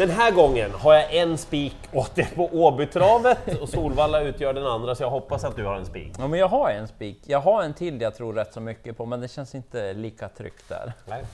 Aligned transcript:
Den 0.00 0.10
här 0.10 0.30
gången 0.30 0.70
har 0.70 0.94
jag 0.94 1.14
en 1.14 1.38
spik 1.38 1.76
åt 1.92 2.14
det 2.14 2.34
på 2.34 2.48
Åbytravet 2.52 3.60
och 3.60 3.68
Solvalla 3.68 4.20
utgör 4.20 4.52
den 4.52 4.66
andra, 4.66 4.94
så 4.94 5.02
jag 5.02 5.10
hoppas 5.10 5.44
att 5.44 5.56
du 5.56 5.64
har 5.64 5.76
en 5.76 5.86
spik. 5.86 6.12
Ja, 6.18 6.28
men 6.28 6.40
jag 6.40 6.48
har 6.48 6.70
en 6.70 6.88
spik. 6.88 7.18
Jag 7.26 7.40
har 7.40 7.62
en 7.62 7.74
till 7.74 8.00
jag 8.00 8.14
tror 8.14 8.32
rätt 8.32 8.52
så 8.52 8.60
mycket 8.60 8.96
på, 8.96 9.06
men 9.06 9.20
det 9.20 9.28
känns 9.28 9.54
inte 9.54 9.92
lika 9.92 10.28
tryggt 10.28 10.68
där. 10.68 10.92
Nej. 11.06 11.24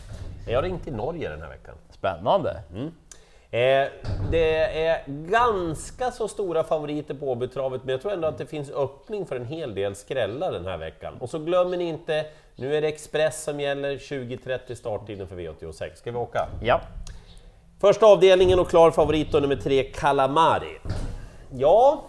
Jag 0.49 0.59
har 0.59 0.63
ringt 0.63 0.85
till 0.85 0.95
Norge 0.95 1.29
den 1.29 1.43
här 1.43 1.49
veckan. 1.49 1.75
Spännande! 1.91 2.63
Eh, 3.51 3.89
det 4.31 4.87
är 4.87 5.03
ganska 5.07 6.11
så 6.11 6.29
stora 6.29 6.65
favoriter 6.65 7.15
på 7.15 7.31
Åbytravet, 7.31 7.85
men 7.85 7.93
jag 7.93 8.03
tror 8.03 8.13
ändå 8.13 8.29
att 8.29 8.39
det 8.39 8.47
finns 8.47 8.71
öppning 8.71 9.27
för 9.27 9.37
en 9.37 9.47
hel 9.47 9.75
del 9.75 9.95
skrällar 9.95 10.53
den 10.53 10.67
här 10.67 10.79
veckan. 10.79 11.15
Och 11.21 11.31
så 11.31 11.39
glömmer 11.39 11.77
ni 11.77 11.85
inte, 11.85 12.27
nu 12.57 12.77
är 12.77 12.83
det 12.83 12.89
Express 12.89 13.45
som 13.45 13.61
gäller, 13.61 13.97
20.30 13.97 14.75
starttiden 14.75 15.29
för 15.29 15.37
V86. 15.37 15.95
Ska 15.95 16.11
vi 16.11 16.19
åka? 16.19 16.49
Ja, 16.63 16.81
Första 17.81 18.07
avdelningen 18.07 18.59
och 18.59 18.69
klar 18.69 18.91
favorit 18.91 19.33
då, 19.33 19.39
nummer 19.39 19.57
tre, 19.57 19.83
Calamari. 19.83 20.79
Ja, 21.51 22.05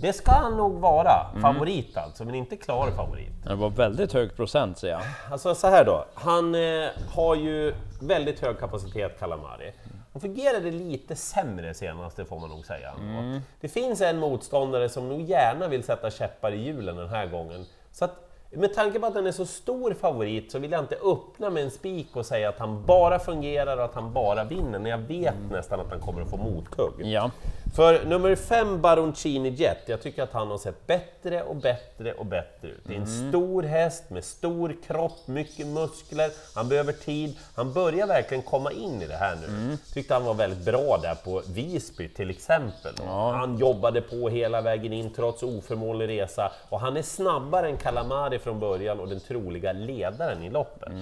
det 0.00 0.12
ska 0.12 0.32
han 0.32 0.56
nog 0.56 0.72
vara. 0.72 1.26
Favorit 1.42 1.96
alltså, 1.96 2.24
men 2.24 2.34
inte 2.34 2.56
klar 2.56 2.90
favorit. 2.90 3.32
det 3.44 3.54
var 3.54 3.70
väldigt 3.70 4.12
hög 4.12 4.36
procent 4.36 4.78
ser 4.78 4.88
jag. 4.88 5.00
Alltså 5.30 5.54
så 5.54 5.66
här 5.66 5.84
då, 5.84 6.04
han 6.14 6.54
eh, 6.54 6.88
har 7.14 7.34
ju 7.34 7.74
väldigt 8.00 8.40
hög 8.40 8.58
kapacitet, 8.58 9.18
Calamari. 9.18 9.72
Han 10.12 10.20
fungerade 10.20 10.70
lite 10.70 11.16
sämre 11.16 11.74
senast, 11.74 12.16
det 12.16 12.24
får 12.24 12.40
man 12.40 12.50
nog 12.50 12.66
säga. 12.66 12.94
ändå. 13.00 13.40
Det 13.60 13.68
finns 13.68 14.00
en 14.00 14.18
motståndare 14.18 14.88
som 14.88 15.08
nog 15.08 15.20
gärna 15.20 15.68
vill 15.68 15.82
sätta 15.82 16.10
käppar 16.10 16.52
i 16.52 16.62
hjulen 16.62 16.96
den 16.96 17.08
här 17.08 17.26
gången. 17.26 17.66
Så 17.92 18.04
att, 18.04 18.29
med 18.52 18.74
tanke 18.74 18.98
på 18.98 19.06
att 19.06 19.14
han 19.14 19.26
är 19.26 19.32
så 19.32 19.46
stor 19.46 19.94
favorit 19.94 20.52
så 20.52 20.58
vill 20.58 20.72
jag 20.72 20.80
inte 20.80 20.96
öppna 20.96 21.50
med 21.50 21.62
en 21.62 21.70
spik 21.70 22.16
och 22.16 22.26
säga 22.26 22.48
att 22.48 22.58
han 22.58 22.86
bara 22.86 23.18
fungerar 23.18 23.76
och 23.76 23.84
att 23.84 23.94
han 23.94 24.12
bara 24.12 24.44
vinner, 24.44 24.78
när 24.78 24.90
jag 24.90 24.98
vet 24.98 25.34
nästan 25.50 25.80
att 25.80 25.90
han 25.90 26.00
kommer 26.00 26.22
att 26.22 26.30
få 26.30 26.36
motkugg. 26.36 26.92
Ja, 26.98 27.30
För 27.74 28.04
nummer 28.04 28.36
fem, 28.36 28.80
Baroncini 28.80 29.48
Jet, 29.48 29.78
jag 29.86 30.02
tycker 30.02 30.22
att 30.22 30.32
han 30.32 30.48
har 30.48 30.58
sett 30.58 30.86
bättre 30.86 31.42
och 31.42 31.56
bättre 31.56 32.12
och 32.12 32.26
bättre 32.26 32.68
ut. 32.68 32.80
Det 32.84 32.94
är 32.94 32.98
en 32.98 33.30
stor 33.30 33.62
häst 33.62 34.10
med 34.10 34.24
stor 34.24 34.76
kropp, 34.86 35.26
mycket 35.26 35.66
muskler, 35.66 36.30
han 36.54 36.68
behöver 36.68 36.92
tid. 36.92 37.36
Han 37.54 37.72
börjar 37.72 38.06
verkligen 38.06 38.42
komma 38.42 38.72
in 38.72 39.02
i 39.02 39.06
det 39.06 39.16
här 39.16 39.36
nu. 39.36 39.76
Tyckte 39.94 40.14
han 40.14 40.24
var 40.24 40.34
väldigt 40.34 40.64
bra 40.64 40.98
där 41.02 41.14
på 41.14 41.42
Visby 41.48 42.08
till 42.08 42.30
exempel. 42.30 42.92
Han 43.06 43.58
jobbade 43.58 44.00
på 44.00 44.28
hela 44.28 44.60
vägen 44.60 44.92
in 44.92 45.12
trots 45.12 45.42
oförmånlig 45.42 46.08
resa 46.08 46.52
och 46.68 46.80
han 46.80 46.96
är 46.96 47.02
snabbare 47.02 47.68
än 47.68 47.76
Calamari 47.76 48.38
från 48.38 48.60
början 48.60 49.00
och 49.00 49.08
den 49.08 49.20
troliga 49.20 49.72
ledaren 49.72 50.42
i 50.42 50.50
loppet. 50.50 50.92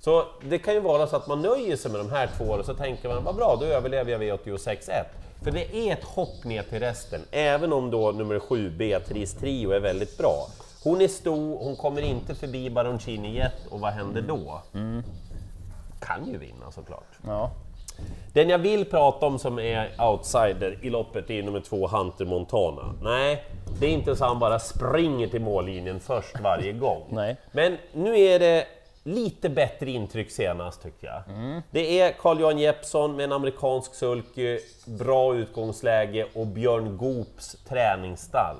Så 0.00 0.24
det 0.42 0.58
kan 0.58 0.74
ju 0.74 0.80
vara 0.80 1.06
så 1.06 1.16
att 1.16 1.26
man 1.26 1.42
nöjer 1.42 1.76
sig 1.76 1.90
med 1.90 2.00
de 2.00 2.10
här 2.10 2.28
två 2.38 2.44
och 2.44 2.64
så 2.64 2.74
tänker 2.74 3.08
man, 3.08 3.24
vad 3.24 3.36
bra, 3.36 3.56
då 3.60 3.66
överlever 3.66 4.12
jag 4.12 4.38
V86.1. 4.38 5.04
För 5.42 5.50
det 5.50 5.76
är 5.76 5.92
ett 5.92 6.04
hopp 6.04 6.44
ner 6.44 6.62
till 6.62 6.80
resten, 6.80 7.20
även 7.30 7.72
om 7.72 7.90
då 7.90 8.12
nummer 8.12 8.38
7, 8.38 8.70
Beatrice 8.70 9.34
Trio, 9.34 9.70
är 9.70 9.80
väldigt 9.80 10.18
bra. 10.18 10.46
Hon 10.84 11.00
är 11.00 11.08
stor, 11.08 11.58
hon 11.58 11.76
kommer 11.76 12.02
inte 12.02 12.34
förbi 12.34 12.70
Baroncini 12.70 13.34
Jet 13.36 13.66
och 13.70 13.80
vad 13.80 13.92
händer 13.92 14.22
då? 14.22 14.62
Kan 16.00 16.26
ju 16.26 16.38
vinna 16.38 16.70
såklart. 16.70 17.18
ja. 17.26 17.50
Den 18.32 18.48
jag 18.48 18.58
vill 18.58 18.84
prata 18.84 19.26
om 19.26 19.38
som 19.38 19.58
är 19.58 19.90
outsider 19.98 20.78
i 20.82 20.90
loppet 20.90 21.30
är 21.30 21.42
nummer 21.42 21.60
två, 21.60 21.86
Hunter 21.86 22.24
Montana. 22.24 22.94
Nej, 23.02 23.44
det 23.80 23.86
är 23.86 23.90
inte 23.90 24.16
så 24.16 24.24
han 24.24 24.38
bara 24.38 24.58
springer 24.58 25.26
till 25.26 25.40
mållinjen 25.40 26.00
först 26.00 26.40
varje 26.40 26.72
gång. 26.72 27.02
Nej. 27.10 27.36
Men 27.52 27.76
nu 27.92 28.18
är 28.18 28.38
det 28.38 28.66
lite 29.14 29.48
bättre 29.48 29.90
intryck 29.90 30.30
senast 30.30 30.82
tycker 30.82 31.06
jag. 31.06 31.22
Det 31.70 32.00
är 32.00 32.12
Carl-Johan 32.12 32.58
Jeppsson 32.58 33.16
med 33.16 33.24
en 33.24 33.32
amerikansk 33.32 33.94
sulky, 33.94 34.58
bra 34.86 35.34
utgångsläge 35.34 36.26
och 36.34 36.46
Björn 36.46 36.96
Goops 36.96 37.56
träningsstall. 37.68 38.56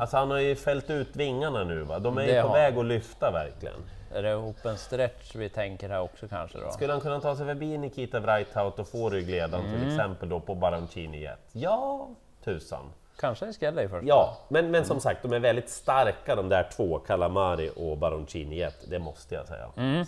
Alltså 0.00 0.16
han 0.16 0.30
har 0.30 0.38
ju 0.38 0.56
fällt 0.56 0.90
ut 0.90 1.16
vingarna 1.16 1.64
nu 1.64 1.82
va, 1.82 1.98
de 1.98 2.18
är 2.18 2.22
ju 2.22 2.42
på 2.42 2.48
har 2.48 2.54
väg 2.54 2.78
att 2.78 2.84
lyfta 2.84 3.30
verkligen. 3.30 3.80
Är 4.14 4.22
det 4.22 4.36
open 4.36 4.78
stretch 4.78 5.34
vi 5.34 5.48
tänker 5.48 5.88
här 5.88 6.00
också 6.00 6.28
kanske 6.28 6.58
då? 6.58 6.70
Skulle 6.70 6.92
han 6.92 7.00
kunna 7.00 7.20
ta 7.20 7.36
sig 7.36 7.46
förbi 7.46 7.78
Nikita 7.78 8.20
Wrightout 8.20 8.78
och 8.78 8.88
få 8.88 9.10
ryggledaren 9.10 9.64
till 9.64 9.88
exempel 9.88 10.28
då 10.28 10.40
på 10.40 10.54
Baroncini 10.54 11.22
Jet? 11.22 11.38
Ja, 11.52 12.08
tusan. 12.44 12.92
Kanske 13.20 13.46
det 13.46 13.52
skräller 13.52 13.82
i 13.82 13.88
första? 13.88 14.06
Ja, 14.06 14.38
men, 14.48 14.70
men 14.70 14.84
som 14.84 15.00
sagt, 15.00 15.22
de 15.22 15.32
är 15.32 15.38
väldigt 15.38 15.70
starka 15.70 16.36
de 16.36 16.48
där 16.48 16.68
två, 16.76 16.98
Calamari 16.98 17.70
och 17.76 17.98
Baroncini 17.98 18.56
Jet, 18.56 18.90
det 18.90 18.98
måste 18.98 19.34
jag 19.34 19.46
säga. 19.46 20.04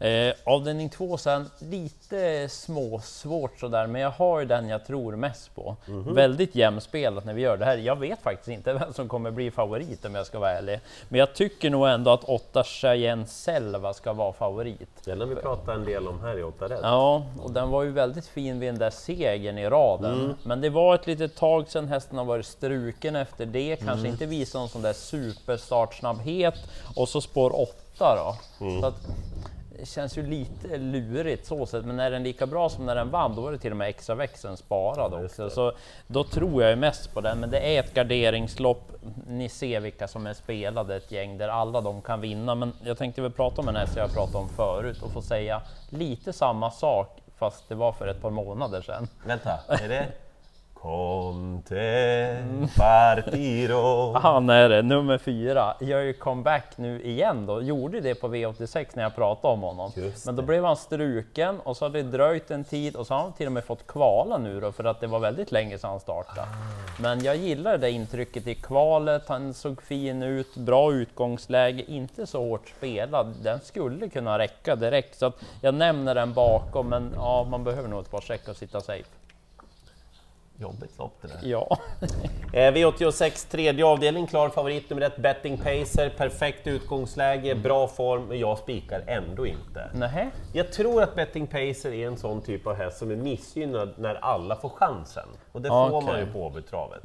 Eh, 0.00 0.34
avdelning 0.44 0.88
två 0.88 1.16
sen, 1.16 1.50
lite 1.58 2.48
småsvårt 2.48 3.60
sådär, 3.60 3.86
men 3.86 4.00
jag 4.00 4.10
har 4.10 4.40
ju 4.40 4.46
den 4.46 4.68
jag 4.68 4.86
tror 4.86 5.16
mest 5.16 5.54
på. 5.54 5.76
Väldigt 6.14 6.54
jämspelat 6.54 7.24
när 7.24 7.34
vi 7.34 7.42
gör 7.42 7.56
det 7.56 7.64
här. 7.64 7.76
Jag 7.76 7.96
vet 7.96 8.22
faktiskt 8.22 8.48
inte 8.48 8.72
vem 8.80 8.92
som 8.92 9.08
kommer 9.08 9.30
bli 9.30 9.50
favorit 9.50 10.04
om 10.04 10.14
jag 10.14 10.26
ska 10.26 10.38
vara 10.38 10.50
ärlig. 10.50 10.80
Men 11.08 11.18
jag 11.18 11.34
tycker 11.34 11.70
nog 11.70 11.88
ändå 11.88 12.10
att 12.10 12.24
8 12.24 12.64
Cheyenne 12.64 13.26
Selva 13.26 13.94
ska 13.94 14.12
vara 14.12 14.32
favorit. 14.32 14.88
Den 15.04 15.20
har 15.20 15.26
vi 15.26 15.34
pratat 15.36 15.76
en 15.76 15.84
del 15.84 16.08
om 16.08 16.20
här 16.20 16.38
i 16.38 16.42
8 16.42 16.68
rätt. 16.68 16.80
Ja, 16.82 17.26
och 17.42 17.50
den 17.52 17.70
var 17.70 17.82
ju 17.82 17.90
väldigt 17.90 18.26
fin 18.26 18.60
vid 18.60 18.68
den 18.68 18.78
där 18.78 18.90
segern 18.90 19.58
i 19.58 19.68
raden. 19.68 20.34
Men 20.42 20.60
det 20.60 20.70
var 20.70 20.94
ett 20.94 21.06
litet 21.06 21.36
tag 21.36 21.68
sedan 21.68 21.88
hästen 21.88 22.18
har 22.18 22.24
varit 22.24 22.46
struken 22.46 23.16
efter 23.16 23.46
det, 23.46 23.76
kanske 23.84 24.08
inte 24.08 24.26
visat 24.26 24.54
någon 24.60 24.68
sån 24.68 24.82
där 24.82 24.92
superstartsnabbhet. 24.92 26.54
Och 26.96 27.08
så 27.08 27.20
spår 27.20 27.60
8 27.60 28.16
då. 28.16 28.36
Så 28.80 28.86
att, 28.86 28.94
känns 29.84 30.18
ju 30.18 30.26
lite 30.26 30.78
lurigt 30.78 31.46
så 31.46 31.66
sett, 31.66 31.84
men 31.84 32.00
är 32.00 32.10
den 32.10 32.22
lika 32.22 32.46
bra 32.46 32.68
som 32.68 32.86
när 32.86 32.94
den 32.94 33.10
vann, 33.10 33.36
då 33.36 33.42
var 33.42 33.52
det 33.52 33.58
till 33.58 33.70
och 33.70 33.76
med 33.76 33.88
extra 33.88 34.14
växeln 34.14 34.56
sparad 34.56 35.24
också. 35.24 35.50
Så 35.50 35.72
då 36.06 36.24
tror 36.24 36.62
jag 36.62 36.70
ju 36.70 36.76
mest 36.76 37.14
på 37.14 37.20
den, 37.20 37.40
men 37.40 37.50
det 37.50 37.76
är 37.76 37.80
ett 37.80 37.94
garderingslopp. 37.94 38.92
Ni 39.26 39.48
ser 39.48 39.80
vilka 39.80 40.08
som 40.08 40.26
är 40.26 40.34
spelade, 40.34 40.96
ett 40.96 41.12
gäng 41.12 41.38
där 41.38 41.48
alla 41.48 41.80
de 41.80 42.02
kan 42.02 42.20
vinna. 42.20 42.54
Men 42.54 42.72
jag 42.84 42.98
tänkte 42.98 43.22
väl 43.22 43.32
prata 43.32 43.60
om 43.60 43.68
en 43.68 43.76
häst 43.76 43.96
jag 43.96 44.14
pratat 44.14 44.34
om 44.34 44.48
förut 44.48 45.02
och 45.02 45.12
få 45.12 45.22
säga 45.22 45.62
lite 45.90 46.32
samma 46.32 46.70
sak, 46.70 47.18
fast 47.38 47.68
det 47.68 47.74
var 47.74 47.92
för 47.92 48.06
ett 48.06 48.22
par 48.22 48.30
månader 48.30 48.82
sedan. 48.82 49.08
Vänta, 49.26 49.60
är 49.68 49.88
det? 49.88 50.06
Conte 50.82 52.44
partiro. 52.76 54.12
Han 54.22 54.50
är 54.50 54.68
det, 54.68 54.82
nummer 54.82 55.18
fyra. 55.18 55.74
Gör 55.80 56.00
ju 56.00 56.12
comeback 56.12 56.64
nu 56.76 57.02
igen 57.02 57.46
då. 57.46 57.62
Gjorde 57.62 58.00
det 58.00 58.14
på 58.14 58.28
V86 58.28 58.86
när 58.94 59.02
jag 59.02 59.14
pratade 59.14 59.54
om 59.54 59.60
honom. 59.60 59.92
Men 60.26 60.36
då 60.36 60.42
blev 60.42 60.64
han 60.64 60.76
struken 60.76 61.60
och 61.60 61.76
så 61.76 61.84
har 61.84 61.90
det 61.90 62.02
dröjt 62.02 62.50
en 62.50 62.64
tid 62.64 62.96
och 62.96 63.06
så 63.06 63.14
har 63.14 63.22
han 63.22 63.32
till 63.32 63.46
och 63.46 63.52
med 63.52 63.64
fått 63.64 63.86
kvala 63.86 64.38
nu 64.38 64.60
då 64.60 64.72
för 64.72 64.84
att 64.84 65.00
det 65.00 65.06
var 65.06 65.18
väldigt 65.18 65.52
länge 65.52 65.78
sedan 65.78 65.90
han 65.90 66.00
startade. 66.00 66.46
Men 67.00 67.24
jag 67.24 67.36
gillar 67.36 67.78
det 67.78 67.90
intrycket 67.90 68.46
i 68.46 68.54
kvalet. 68.54 69.28
Han 69.28 69.54
såg 69.54 69.82
fin 69.82 70.22
ut, 70.22 70.56
bra 70.56 70.92
utgångsläge, 70.92 71.84
inte 71.88 72.26
så 72.26 72.48
hårt 72.48 72.68
spelad. 72.68 73.34
Den 73.42 73.60
skulle 73.60 74.08
kunna 74.08 74.38
räcka 74.38 74.76
direkt 74.76 75.18
så 75.18 75.26
att 75.26 75.42
jag 75.60 75.74
nämner 75.74 76.14
den 76.14 76.32
bakom. 76.32 76.88
Men 76.88 77.12
ja, 77.16 77.46
man 77.50 77.64
behöver 77.64 77.88
nog 77.88 78.00
ett 78.00 78.10
par 78.10 78.20
streck 78.20 78.48
och 78.48 78.56
sitta 78.56 78.80
safe. 78.80 79.19
Jobbigt 80.60 80.98
lopp 80.98 81.12
det 81.22 81.28
där. 81.28 81.38
Ja, 81.42 81.78
Eh, 82.52 82.72
V86 82.72 83.50
tredje 83.50 83.84
avdelning, 83.84 84.26
klar 84.26 84.48
favorit 84.48 84.90
nummer 84.90 85.02
ett, 85.02 85.16
Betting 85.16 85.56
Pacer, 85.56 86.10
perfekt 86.16 86.66
utgångsläge, 86.66 87.54
bra 87.54 87.88
form, 87.88 88.26
men 88.28 88.38
jag 88.38 88.58
spikar 88.58 89.02
ändå 89.06 89.46
inte. 89.46 89.90
nähä. 89.94 90.30
Jag 90.52 90.72
tror 90.72 91.02
att 91.02 91.14
Betting 91.14 91.46
Pacer 91.46 91.92
är 91.92 92.06
en 92.06 92.16
sån 92.16 92.40
typ 92.40 92.66
av 92.66 92.74
häst 92.74 92.98
som 92.98 93.10
är 93.10 93.16
missgynnad 93.16 93.94
när 93.96 94.14
alla 94.14 94.56
får 94.56 94.68
chansen. 94.68 95.28
Och 95.52 95.62
det 95.62 95.68
får 95.68 95.92
Okej. 95.94 96.06
man 96.06 96.20
ju 96.20 96.26
på 96.26 96.46
Åbytravet. 96.46 97.02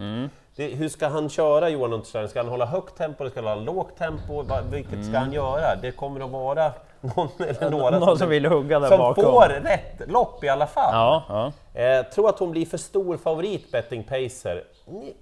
Det, 0.55 0.67
hur 0.67 0.89
ska 0.89 1.07
han 1.07 1.29
köra 1.29 1.69
Johan 1.69 1.93
Untersteiner? 1.93 2.27
Ska 2.27 2.39
han 2.39 2.47
hålla 2.47 2.65
högt 2.65 2.97
tempo 2.97 3.23
eller 3.23 3.31
ska 3.31 3.41
han 3.41 3.49
hålla 3.49 3.61
lågt 3.61 3.97
tempo? 3.97 4.41
Va, 4.43 4.61
vilket 4.71 5.05
ska 5.05 5.17
han 5.17 5.33
göra? 5.33 5.75
Det 5.81 5.91
kommer 5.91 6.25
att 6.25 6.31
vara 6.31 6.71
någon 7.01 7.27
eller 7.39 7.69
några 7.69 7.99
Någon 7.99 8.17
som 8.17 8.29
vill 8.29 8.45
hugga 8.45 8.79
där 8.79 8.87
som 8.89 8.97
bakom. 8.97 9.23
får 9.23 9.61
rätt 9.63 10.01
lopp 10.11 10.43
i 10.43 10.49
alla 10.49 10.67
fall. 10.67 10.93
Ja, 10.93 11.23
ja. 11.73 11.81
Eh, 11.81 12.05
tror 12.05 12.29
att 12.29 12.39
hon 12.39 12.51
blir 12.51 12.65
för 12.65 12.77
stor 12.77 13.17
favorit, 13.17 13.71
Betting 13.71 14.03
Pacer. 14.03 14.63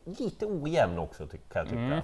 Lite 0.05 0.45
ojämn 0.45 0.99
också, 0.99 1.23
kan 1.27 1.39
jag 1.53 1.69
tycka. 1.69 2.01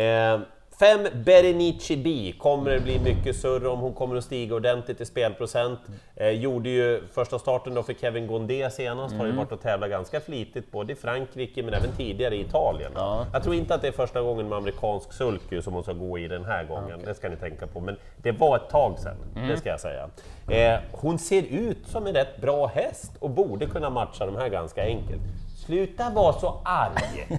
Eh, 0.00 0.40
fem 0.78 1.06
Berenice 1.24 1.96
B 1.96 2.32
kommer 2.38 2.70
det 2.70 2.80
bli 2.80 2.98
mycket 2.98 3.36
surr 3.36 3.66
om. 3.66 3.80
Hon 3.80 3.92
kommer 3.94 4.16
att 4.16 4.24
stiga 4.24 4.54
ordentligt 4.54 5.00
i 5.00 5.04
spelprocent. 5.04 5.80
Eh, 6.16 6.28
gjorde 6.28 6.68
ju 6.68 7.02
första 7.12 7.38
starten 7.38 7.74
då 7.74 7.82
för 7.82 7.94
Kevin 7.94 8.26
Gondé 8.26 8.70
senast. 8.70 9.14
Har 9.14 9.26
ju 9.26 9.32
varit 9.32 9.52
och 9.52 9.60
tävlat 9.60 9.90
ganska 9.90 10.20
flitigt, 10.20 10.72
både 10.72 10.92
i 10.92 10.96
Frankrike 10.96 11.62
men 11.62 11.74
även 11.74 11.92
tidigare 11.92 12.36
i 12.36 12.40
Italien. 12.40 12.92
Ja. 12.94 13.26
Jag 13.32 13.42
tror 13.42 13.54
inte 13.54 13.74
att 13.74 13.82
det 13.82 13.88
är 13.88 13.92
första 13.92 14.22
gången 14.22 14.48
med 14.48 14.58
amerikansk 14.58 15.12
sulky 15.12 15.62
som 15.62 15.74
hon 15.74 15.82
ska 15.82 15.92
gå 15.92 16.18
i 16.18 16.28
den 16.28 16.44
här 16.44 16.64
gången. 16.64 17.00
Det 17.04 17.14
ska 17.14 17.28
ni 17.28 17.36
tänka 17.36 17.66
på. 17.66 17.80
Men 17.80 17.96
det 18.16 18.32
var 18.32 18.56
ett 18.56 18.70
tag 18.70 18.98
sedan, 18.98 19.16
det 19.48 19.56
ska 19.56 19.68
jag 19.68 19.80
säga. 19.80 20.10
Eh, 20.48 20.80
hon 20.92 21.18
ser 21.18 21.42
ut 21.42 21.86
som 21.86 22.06
en 22.06 22.14
rätt 22.14 22.40
bra 22.40 22.66
häst 22.66 23.12
och 23.18 23.30
borde 23.30 23.66
kunna 23.66 23.90
matcha 23.90 24.26
de 24.26 24.36
här 24.36 24.48
ganska 24.48 24.82
enkelt. 24.84 25.22
Sluta 25.66 26.10
vara 26.10 26.32
så 26.32 26.60
arg! 26.64 27.38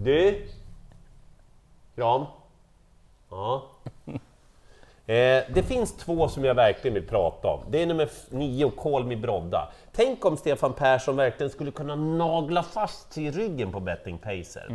Du! 0.00 0.46
Kram. 1.94 2.24
Ja. 3.32 3.62
Eh, 5.06 5.42
det 5.54 5.62
finns 5.66 5.96
två 5.96 6.28
som 6.28 6.44
jag 6.44 6.54
verkligen 6.54 6.94
vill 6.94 7.06
prata 7.06 7.48
om. 7.48 7.60
Det 7.70 7.82
är 7.82 7.86
nummer 7.86 8.08
nio, 8.30 8.70
Call 8.70 9.04
Me 9.04 9.16
Brodda. 9.16 9.72
Tänk 9.92 10.24
om 10.24 10.36
Stefan 10.36 10.72
Persson 10.72 11.16
verkligen 11.16 11.50
skulle 11.50 11.70
kunna 11.70 11.94
nagla 11.96 12.62
fast 12.62 13.12
sig 13.12 13.24
i 13.26 13.30
ryggen 13.30 13.72
på 13.72 13.80
Betting 13.80 14.18
Pacer. 14.18 14.66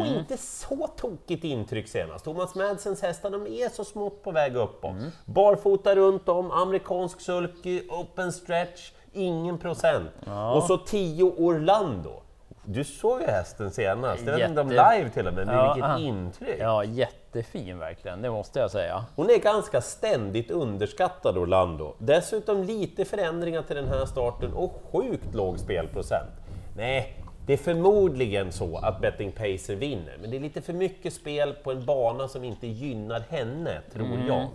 Och 0.00 0.06
inte 0.06 0.36
så 0.36 0.86
tokigt 0.96 1.44
intryck 1.44 1.88
senast. 1.88 2.24
Thomas 2.24 2.54
Madsens 2.54 3.02
hästar, 3.02 3.30
de 3.30 3.46
är 3.46 3.68
så 3.68 3.84
smått 3.84 4.22
på 4.22 4.30
väg 4.30 4.56
uppåt. 4.56 4.92
Barfota 5.24 5.94
runt 5.96 6.28
om, 6.28 6.50
amerikansk 6.50 7.20
sulky, 7.20 7.82
open 7.88 8.32
stretch, 8.32 8.90
ingen 9.12 9.58
procent. 9.58 10.10
Och 10.54 10.62
så 10.62 10.76
10 10.78 11.22
Orlando. 11.24 12.22
Du 12.68 12.84
såg 12.84 13.20
ju 13.20 13.26
hästen 13.26 13.70
senast, 13.70 14.26
jag 14.26 14.38
vet 14.38 14.48
inte 14.48 14.60
om 14.60 14.68
live 14.68 15.10
till 15.14 15.26
och 15.26 15.34
med, 15.34 15.46
men 15.46 15.56
Ja, 15.56 15.74
vilket 15.74 15.90
ah. 15.90 15.98
intryck! 15.98 16.56
Ja, 16.60 16.84
jättefin 16.84 17.78
verkligen, 17.78 18.22
det 18.22 18.30
måste 18.30 18.58
jag 18.58 18.70
säga. 18.70 19.04
Hon 19.16 19.30
är 19.30 19.38
ganska 19.38 19.80
ständigt 19.80 20.50
underskattad 20.50 21.38
Orlando. 21.38 21.94
Dessutom 21.98 22.62
lite 22.62 23.04
förändringar 23.04 23.62
till 23.62 23.76
den 23.76 23.88
här 23.88 24.06
starten 24.06 24.52
och 24.52 24.82
sjukt 24.92 25.34
låg 25.34 25.58
spelprocent. 25.58 26.30
Nej, 26.76 27.16
det 27.46 27.52
är 27.52 27.56
förmodligen 27.56 28.52
så 28.52 28.76
att 28.78 29.00
Betting 29.00 29.32
Pacer 29.32 29.74
vinner, 29.74 30.16
men 30.20 30.30
det 30.30 30.36
är 30.36 30.40
lite 30.40 30.62
för 30.62 30.72
mycket 30.72 31.12
spel 31.12 31.54
på 31.64 31.72
en 31.72 31.84
bana 31.84 32.28
som 32.28 32.44
inte 32.44 32.66
gynnar 32.66 33.20
henne, 33.20 33.80
tror 33.92 34.18
jag. 34.28 34.48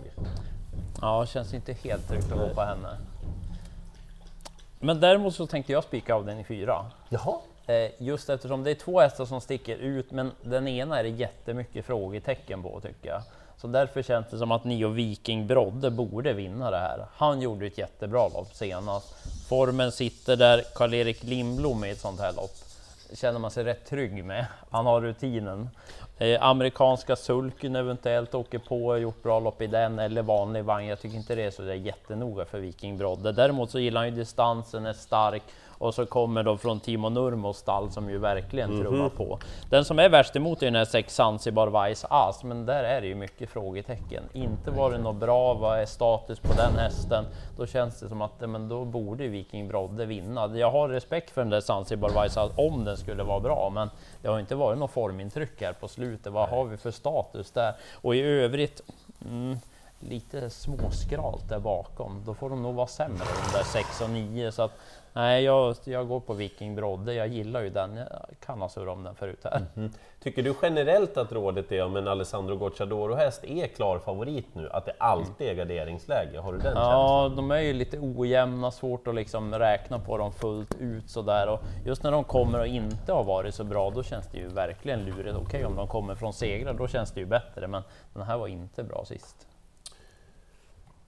Ja, 1.00 1.26
känns 1.26 1.54
inte 1.54 1.72
helt 1.72 2.08
tryggt 2.08 2.32
att 2.32 2.38
gå 2.38 2.54
på 2.54 2.60
henne. 2.60 2.98
Men 4.80 5.00
däremot 5.00 5.34
så 5.34 5.46
tänkte 5.46 5.72
jag 5.72 5.84
spika 5.84 6.14
av 6.14 6.26
den 6.26 6.38
i 6.38 6.44
fyra. 6.44 6.86
Jaha? 7.08 7.38
Eh, 7.66 7.90
just 7.98 8.30
eftersom 8.30 8.64
det 8.64 8.70
är 8.70 8.74
två 8.74 9.00
hästar 9.00 9.24
som 9.24 9.40
sticker 9.40 9.76
ut, 9.76 10.10
men 10.10 10.32
den 10.42 10.68
ena 10.68 10.98
är 10.98 11.02
det 11.02 11.08
jättemycket 11.08 11.86
frågetecken 11.86 12.62
på 12.62 12.80
tycker 12.80 13.08
jag. 13.08 13.22
Så 13.56 13.66
därför 13.66 14.02
känns 14.02 14.26
det 14.30 14.38
som 14.38 14.52
att 14.52 14.64
Nio 14.64 14.88
Viking 14.88 15.46
Brodde 15.46 15.90
borde 15.90 16.32
vinna 16.32 16.70
det 16.70 16.78
här. 16.78 17.06
Han 17.14 17.40
gjorde 17.40 17.66
ett 17.66 17.78
jättebra 17.78 18.28
lopp 18.28 18.54
senast. 18.54 19.14
Formen 19.48 19.92
sitter 19.92 20.36
där, 20.36 20.62
Karl-Erik 20.74 21.22
Lindblom 21.22 21.84
i 21.84 21.90
ett 21.90 22.00
sånt 22.00 22.20
här 22.20 22.32
lopp 22.32 22.50
känner 23.14 23.38
man 23.38 23.50
sig 23.50 23.64
rätt 23.64 23.86
trygg 23.86 24.24
med. 24.24 24.46
Han 24.70 24.86
har 24.86 25.00
rutinen. 25.00 25.70
Eh, 26.18 26.42
amerikanska 26.42 27.16
sulken 27.16 27.76
eventuellt 27.76 28.34
åker 28.34 28.58
på, 28.58 28.98
gjort 28.98 29.22
bra 29.22 29.40
lopp 29.40 29.62
i 29.62 29.66
den, 29.66 29.98
eller 29.98 30.22
vanlig 30.22 30.64
vagn. 30.64 30.86
Jag 30.86 31.00
tycker 31.00 31.16
inte 31.16 31.34
det 31.34 31.42
är 31.42 31.50
så 31.50 31.62
där 31.62 31.74
jättenoga 31.74 32.44
för 32.44 32.58
Viking 32.58 32.98
Brodde. 32.98 33.32
Däremot 33.32 33.70
så 33.70 33.78
gillar 33.78 34.00
han 34.00 34.08
ju 34.08 34.16
distansen, 34.16 34.86
är 34.86 34.92
stark 34.92 35.42
och 35.82 35.94
så 35.94 36.06
kommer 36.06 36.42
då 36.42 36.56
från 36.56 36.80
Timo 36.80 37.08
Nurmos 37.08 37.58
stall 37.58 37.90
som 37.90 38.10
ju 38.10 38.18
verkligen 38.18 38.80
trummar 38.80 39.08
på. 39.08 39.38
Den 39.70 39.84
som 39.84 39.98
är 39.98 40.08
värst 40.08 40.36
emot 40.36 40.62
är 40.62 40.66
den 40.66 40.74
här 40.74 40.84
sex 40.84 41.14
Zanzibar 41.14 41.88
Vice 41.88 42.06
As, 42.10 42.44
men 42.44 42.66
där 42.66 42.84
är 42.84 43.00
det 43.00 43.06
ju 43.06 43.14
mycket 43.14 43.50
frågetecken. 43.50 44.22
Inte 44.32 44.70
var 44.70 44.90
det 44.90 44.98
något 44.98 45.16
bra, 45.16 45.54
vad 45.54 45.78
är 45.78 45.86
status 45.86 46.38
på 46.38 46.52
den 46.52 46.78
hästen? 46.78 47.24
Då 47.56 47.66
känns 47.66 48.00
det 48.00 48.08
som 48.08 48.22
att 48.22 48.40
men 48.40 48.68
då 48.68 48.84
borde 48.84 49.28
Viking 49.28 49.68
Brodde 49.68 50.06
vinna. 50.06 50.56
Jag 50.56 50.70
har 50.70 50.88
respekt 50.88 51.30
för 51.30 51.40
den 51.40 51.50
där 51.50 51.60
Zanzibar 51.60 52.22
Vice 52.22 52.40
As 52.40 52.50
om 52.56 52.84
den 52.84 52.96
skulle 52.96 53.22
vara 53.22 53.40
bra, 53.40 53.70
men 53.74 53.90
det 54.22 54.28
har 54.28 54.40
inte 54.40 54.54
varit 54.54 54.78
något 54.78 54.90
formintryck 54.90 55.62
här 55.62 55.72
på 55.72 55.88
slutet. 55.88 56.32
Vad 56.32 56.48
har 56.48 56.64
vi 56.64 56.76
för 56.76 56.90
status 56.90 57.50
där? 57.50 57.74
Och 57.94 58.14
i 58.14 58.20
övrigt, 58.20 58.82
mm, 59.24 59.58
lite 60.02 60.50
småskralt 60.50 61.48
där 61.48 61.58
bakom. 61.58 62.22
Då 62.26 62.34
får 62.34 62.50
de 62.50 62.62
nog 62.62 62.74
vara 62.74 62.86
sämre, 62.86 63.24
de 63.46 63.56
där 63.56 63.64
6 63.64 64.00
och 64.00 64.10
9. 64.10 64.52
Så 64.52 64.62
att, 64.62 64.72
nej, 65.12 65.44
jag, 65.44 65.76
jag 65.84 66.08
går 66.08 66.20
på 66.20 66.34
Viking 66.34 66.74
Brodde. 66.74 67.14
Jag 67.14 67.28
gillar 67.28 67.62
ju 67.62 67.70
den. 67.70 67.96
Jag 67.96 68.06
kan 68.46 68.60
ha 68.60 68.68
surrat 68.68 68.96
om 68.96 69.02
den 69.02 69.14
förut 69.14 69.40
här. 69.44 69.66
Tycker 70.22 70.42
du 70.42 70.54
generellt 70.62 71.16
att 71.16 71.32
rådet 71.32 71.72
är 71.72 71.84
om 71.84 71.96
en 71.96 72.08
Alessandro 72.08 72.56
Gocciadoro-häst 72.56 73.44
är 73.44 73.66
klar 73.66 73.98
favorit 73.98 74.46
nu, 74.52 74.70
att 74.70 74.86
det 74.86 74.92
alltid 74.98 75.48
är 75.48 75.54
garderingsläge? 75.54 76.38
Har 76.38 76.52
du 76.52 76.58
den 76.58 76.64
känslan? 76.64 76.90
Ja, 76.90 77.32
de 77.36 77.50
är 77.50 77.60
ju 77.60 77.72
lite 77.72 77.98
ojämna, 77.98 78.70
svårt 78.70 79.08
att 79.08 79.14
liksom 79.14 79.54
räkna 79.54 79.98
på 79.98 80.18
dem 80.18 80.32
fullt 80.32 80.74
ut 80.80 81.10
sådär. 81.10 81.48
Och 81.48 81.60
just 81.84 82.02
när 82.02 82.12
de 82.12 82.24
kommer 82.24 82.60
och 82.60 82.66
inte 82.66 83.12
har 83.12 83.24
varit 83.24 83.54
så 83.54 83.64
bra, 83.64 83.90
då 83.90 84.02
känns 84.02 84.26
det 84.26 84.38
ju 84.38 84.48
verkligen 84.48 85.04
lurigt. 85.04 85.36
Okej, 85.36 85.64
om 85.64 85.76
de 85.76 85.88
kommer 85.88 86.14
från 86.14 86.32
segrar, 86.32 86.74
då 86.74 86.88
känns 86.88 87.12
det 87.12 87.20
ju 87.20 87.26
bättre, 87.26 87.66
men 87.66 87.82
den 88.14 88.22
här 88.22 88.38
var 88.38 88.46
inte 88.46 88.82
bra 88.82 89.04
sist. 89.04 89.46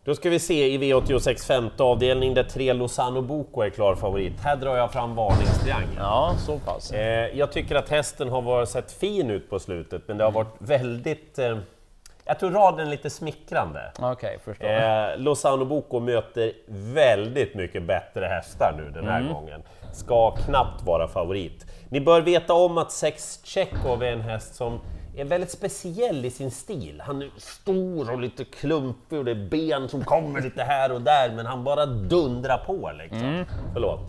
Då 0.05 0.15
ska 0.15 0.31
vi 0.31 0.39
se 0.39 0.75
i 0.75 0.79
V86 0.79 1.47
femte 1.47 1.83
avdelning 1.83 2.35
där 2.35 2.43
tre 2.43 2.73
Lozano 2.73 3.23
Boko 3.23 3.61
är 3.61 3.71
klar 3.71 3.95
favorit. 3.95 4.41
Här 4.41 4.57
drar 4.57 4.77
jag 4.77 4.93
fram 4.93 5.15
varningstriangeln. 5.15 5.97
Ja, 5.99 6.35
så 6.39 6.59
pass. 6.59 6.93
Eh, 6.93 7.39
jag 7.39 7.53
tycker 7.53 7.75
att 7.75 7.89
hästen 7.89 8.29
har 8.29 8.43
varit, 8.43 8.69
sett 8.69 8.93
fin 8.93 9.31
ut 9.31 9.51
på 9.51 9.59
slutet, 9.59 10.03
men 10.07 10.19
det 10.19 10.25
har 10.25 10.31
varit 10.31 10.55
väldigt... 10.59 11.39
Eh, 11.39 11.59
jag 12.25 12.39
tror 12.39 12.51
raden 12.51 12.87
är 12.87 12.91
lite 12.91 13.11
smickrande. 13.11 13.93
Okej, 13.99 14.39
förstår. 14.45 14.67
Eh, 14.67 15.17
Lozano 15.17 15.65
Boko 15.65 16.01
möter 16.01 16.53
väldigt 16.69 17.55
mycket 17.55 17.83
bättre 17.83 18.27
hästar 18.27 18.75
nu 18.77 18.91
den 18.91 19.09
här 19.09 19.33
gången. 19.33 19.63
Ska 19.93 20.31
knappt 20.31 20.83
vara 20.83 21.09
favorit. 21.09 21.67
Ni 21.89 22.01
bör 22.01 22.21
veta 22.21 22.55
om 22.55 22.79
att 22.79 22.93
Sex 22.93 23.41
Chekhov 23.45 24.03
är 24.03 24.13
en 24.13 24.21
häst 24.21 24.55
som 24.55 24.81
är 25.17 25.25
väldigt 25.25 25.51
speciell 25.51 26.25
i 26.25 26.31
sin 26.31 26.51
stil. 26.51 27.03
Han 27.07 27.23
är 27.23 27.31
stor 27.37 28.13
och 28.13 28.21
lite 28.21 28.45
klumpig 28.45 29.19
och 29.19 29.25
det 29.25 29.31
är 29.31 29.49
ben 29.51 29.89
som 29.89 30.05
kommer 30.05 30.41
lite 30.41 30.63
här 30.63 30.93
och 30.93 31.01
där, 31.01 31.31
men 31.31 31.47
han 31.47 31.65
bara 31.65 31.87
dundrar 31.87 32.59
på 32.59 32.91
liksom. 32.99 33.45
Förlåt. 33.73 34.01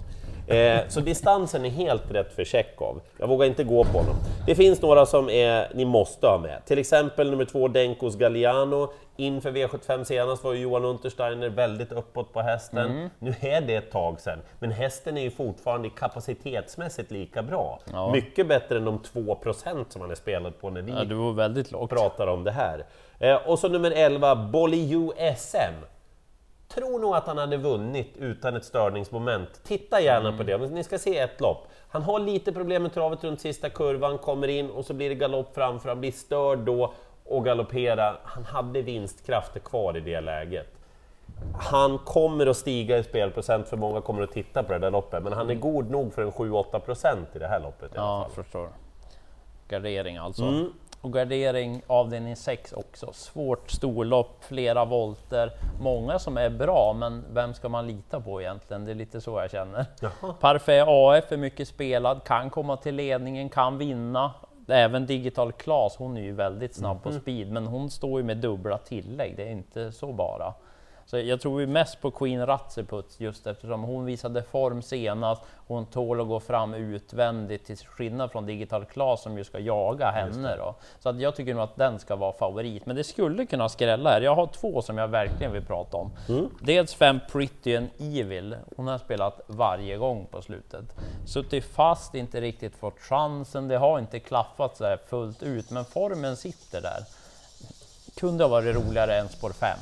Eh, 0.47 0.79
så 0.87 0.99
distansen 0.99 1.65
är 1.65 1.69
helt 1.69 2.11
rätt 2.11 2.33
för 2.33 2.43
Tjechov. 2.43 3.01
Jag 3.19 3.27
vågar 3.27 3.45
inte 3.47 3.63
gå 3.63 3.83
på 3.83 3.97
honom. 3.97 4.15
Det 4.45 4.55
finns 4.55 4.81
några 4.81 5.05
som 5.05 5.29
är, 5.29 5.71
ni 5.75 5.85
måste 5.85 6.27
ha 6.27 6.37
med. 6.37 6.65
Till 6.65 6.79
exempel 6.79 7.31
nummer 7.31 7.45
två 7.45 7.67
Denkos 7.67 8.15
Galliano. 8.15 8.93
Inför 9.17 9.51
V75 9.51 10.03
senast 10.03 10.43
var 10.43 10.53
ju 10.53 10.59
Johan 10.59 10.85
Untersteiner 10.85 11.49
väldigt 11.49 11.91
uppåt 11.91 12.33
på 12.33 12.41
hästen. 12.41 13.09
Nu 13.19 13.35
är 13.41 13.61
det 13.61 13.75
ett 13.75 13.91
tag 13.91 14.19
sedan, 14.19 14.39
men 14.59 14.71
hästen 14.71 15.17
är 15.17 15.21
ju 15.21 15.31
fortfarande 15.31 15.89
kapacitetsmässigt 15.89 17.11
lika 17.11 17.43
bra. 17.43 17.79
Ja. 17.93 18.11
Mycket 18.11 18.47
bättre 18.47 18.77
än 18.77 18.85
de 18.85 18.99
2% 19.13 19.85
som 19.89 20.01
han 20.01 20.11
är 20.11 20.15
spelad 20.15 20.59
på 20.61 20.69
när 20.69 20.81
vi 20.81 20.91
Ja, 20.91 21.03
du 21.03 21.15
var 21.15 21.31
väldigt 21.33 21.71
lågt. 21.71 21.89
pratar 21.89 22.27
om 22.27 22.43
det 22.43 22.51
här. 22.51 22.85
Eh, 23.19 23.35
och 23.35 23.59
så 23.59 23.67
nummer 23.67 23.91
11, 23.91 24.35
Bolliu 24.35 25.11
SM. 25.37 25.85
Tror 26.67 26.99
nog 26.99 27.15
att 27.15 27.27
han 27.27 27.37
hade 27.37 27.57
vunnit 27.57 28.17
utan 28.17 28.55
ett 28.55 28.65
störningsmoment. 28.65 29.63
Titta 29.63 30.01
gärna 30.01 30.37
på 30.37 30.43
det, 30.43 30.57
men 30.57 30.69
ni 30.69 30.83
ska 30.83 30.97
se 30.99 31.17
ett 31.19 31.41
lopp. 31.41 31.67
Han 31.89 32.01
har 32.03 32.19
lite 32.19 32.51
problem 32.51 32.83
med 32.83 32.93
travet 32.93 33.23
runt 33.23 33.41
sista 33.41 33.69
kurvan, 33.69 34.17
kommer 34.17 34.47
in 34.47 34.69
och 34.69 34.85
så 34.85 34.93
blir 34.93 35.09
det 35.09 35.15
galopp 35.15 35.55
framför, 35.55 35.89
han 35.89 35.99
blir 35.99 36.11
störd 36.11 36.59
då 36.59 36.93
och 37.25 37.45
galopperar. 37.45 38.19
Han 38.23 38.43
hade 38.45 38.81
vinstkrafter 38.81 39.59
kvar 39.59 39.97
i 39.97 39.99
det 39.99 40.21
läget. 40.21 40.67
Han 41.59 41.97
kommer 41.97 42.47
att 42.47 42.57
stiga 42.57 42.97
i 42.97 43.03
spelprocent, 43.03 43.67
för 43.67 43.77
många 43.77 44.01
kommer 44.01 44.23
att 44.23 44.31
titta 44.31 44.63
på 44.63 44.73
det 44.73 44.79
där 44.79 44.91
loppet, 44.91 45.23
men 45.23 45.33
han 45.33 45.49
är 45.49 45.55
god 45.55 45.89
nog 45.91 46.13
för 46.13 46.21
en 46.21 46.31
7-8 46.31 46.79
procent 46.79 47.27
i 47.35 47.39
det 47.39 47.47
här 47.47 47.59
loppet 47.59 47.95
i 47.95 47.97
alla 47.97 48.07
Ja, 48.07 48.21
fall. 48.35 48.43
förstår. 48.43 48.69
Gardering 49.67 50.17
alltså. 50.17 50.43
Mm. 50.43 50.73
Och 51.05 51.13
gardering 51.13 51.81
avdelning 51.87 52.35
6 52.35 52.73
också. 52.73 53.13
Svårt 53.13 53.71
storlopp, 53.71 54.43
flera 54.43 54.85
volter. 54.85 55.51
Många 55.81 56.19
som 56.19 56.37
är 56.37 56.49
bra, 56.49 56.93
men 56.93 57.25
vem 57.33 57.53
ska 57.53 57.69
man 57.69 57.87
lita 57.87 58.21
på 58.21 58.41
egentligen? 58.41 58.85
Det 58.85 58.91
är 58.91 58.95
lite 58.95 59.21
så 59.21 59.39
jag 59.39 59.51
känner. 59.51 59.85
Jaha. 60.01 60.33
Parfait 60.39 60.85
AF 60.87 61.31
är 61.31 61.37
mycket 61.37 61.67
spelad, 61.67 62.23
kan 62.23 62.49
komma 62.49 62.77
till 62.77 62.95
ledningen, 62.95 63.49
kan 63.49 63.77
vinna. 63.77 64.31
Även 64.67 65.05
Digital 65.05 65.51
Class, 65.51 65.95
hon 65.97 66.17
är 66.17 66.21
ju 66.21 66.31
väldigt 66.33 66.75
snabb 66.75 66.95
Mhm. 66.97 67.03
på 67.03 67.11
speed, 67.11 67.51
men 67.51 67.67
hon 67.67 67.89
står 67.89 68.19
ju 68.19 68.25
med 68.25 68.37
dubbla 68.37 68.77
tillägg. 68.77 69.33
Det 69.37 69.43
är 69.43 69.51
inte 69.51 69.91
så 69.91 70.13
bara. 70.13 70.53
Så 71.05 71.17
jag 71.17 71.41
tror 71.41 71.61
ju 71.61 71.67
mest 71.67 72.01
på 72.01 72.11
Queen 72.11 72.45
Ratseputz 72.45 73.19
just 73.19 73.47
eftersom 73.47 73.83
hon 73.83 74.05
visade 74.05 74.43
form 74.43 74.81
senast. 74.81 75.41
Hon 75.67 75.85
tål 75.85 76.21
att 76.21 76.27
gå 76.27 76.39
fram 76.39 76.73
utvändigt 76.73 77.65
till 77.65 77.77
skillnad 77.77 78.31
från 78.31 78.45
Digital 78.45 78.85
Class 78.85 79.21
som 79.21 79.37
ju 79.37 79.43
ska 79.43 79.59
jaga 79.59 80.11
henne. 80.11 80.55
Då. 80.57 80.75
Så 80.99 81.09
att 81.09 81.19
jag 81.19 81.35
tycker 81.35 81.53
nog 81.53 81.63
att 81.63 81.75
den 81.75 81.99
ska 81.99 82.15
vara 82.15 82.33
favorit. 82.33 82.85
Men 82.85 82.95
det 82.95 83.03
skulle 83.03 83.45
kunna 83.45 83.69
skrälla 83.69 84.09
här. 84.09 84.21
Jag 84.21 84.35
har 84.35 84.47
två 84.47 84.81
som 84.81 84.97
jag 84.97 85.07
verkligen 85.07 85.53
vill 85.53 85.65
prata 85.65 85.97
om. 85.97 86.11
Dels 86.61 86.93
fem 86.93 87.19
Pretty 87.31 87.75
and 87.75 87.89
Evil. 87.99 88.55
Hon 88.75 88.87
har 88.87 88.97
spelat 88.97 89.41
varje 89.47 89.97
gång 89.97 90.27
på 90.31 90.41
slutet. 90.41 90.85
Suttit 91.25 91.65
fast, 91.65 92.15
inte 92.15 92.41
riktigt 92.41 92.75
fått 92.75 92.99
chansen. 92.99 93.67
Det 93.67 93.77
har 93.77 93.99
inte 93.99 94.19
klaffat 94.19 94.77
så 94.77 94.85
här 94.85 94.97
fullt 95.09 95.43
ut, 95.43 95.71
men 95.71 95.85
formen 95.85 96.35
sitter 96.35 96.81
där 96.81 96.99
kunde 98.15 98.43
ha 98.43 98.49
varit 98.49 98.75
roligare 98.75 99.17
än 99.19 99.29
spår 99.29 99.49
5. 99.49 99.77